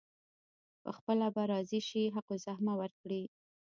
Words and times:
پخپله 0.83 1.27
به 1.35 1.43
راضي 1.51 1.81
شي 1.89 2.03
حق 2.15 2.29
الزحمه 2.35 2.73
ورکړي. 2.77 3.23